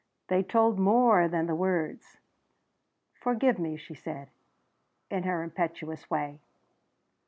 They 0.29 0.41
told 0.41 0.79
more 0.79 1.27
than 1.27 1.45
the 1.45 1.53
words. 1.53 2.17
"Forgive 3.13 3.59
me," 3.59 3.77
she 3.77 3.93
said 3.93 4.29
in 5.11 5.21
her 5.25 5.43
impetuous 5.43 6.09
way. 6.09 6.39